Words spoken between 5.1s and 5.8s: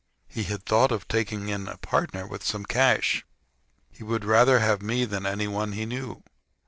any one